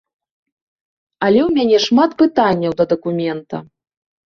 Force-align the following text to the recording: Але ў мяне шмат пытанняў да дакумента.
Але 1.27 1.39
ў 1.47 1.59
мяне 1.59 1.77
шмат 1.87 2.19
пытанняў 2.25 2.71
да 2.83 2.93
дакумента. 2.99 3.67